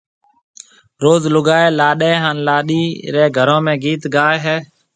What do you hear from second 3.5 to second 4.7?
۾ گيت گائيَ ھيََََ